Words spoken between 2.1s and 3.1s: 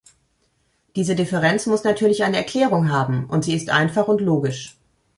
eine Erklärung